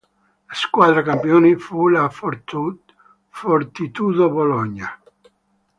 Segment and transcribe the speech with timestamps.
[0.47, 2.79] La squadra campione fu la Fortitudo
[4.31, 4.99] Bologna.